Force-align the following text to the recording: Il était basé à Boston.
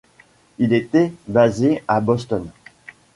Il 0.57 0.73
était 0.73 1.13
basé 1.27 1.83
à 1.87 2.01
Boston. 2.01 2.49